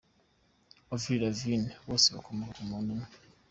[0.93, 3.07] Avril Lavigne, Bose bakomoka ku muntu umwe.